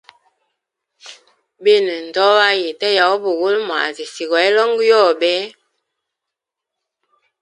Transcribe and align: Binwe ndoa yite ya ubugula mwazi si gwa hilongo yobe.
Binwe 1.63 1.95
ndoa 2.07 2.47
yite 2.59 2.87
ya 2.97 3.05
ubugula 3.15 3.57
mwazi 3.67 4.03
si 4.13 4.23
gwa 4.29 4.39
hilongo 4.45 4.81
yobe. 4.91 5.33